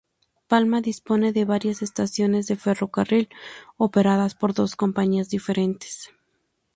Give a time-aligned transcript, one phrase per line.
[0.47, 3.29] Palma dispone de varias estaciones de ferrocarril
[3.77, 6.09] operadas por dos compañías diferentes.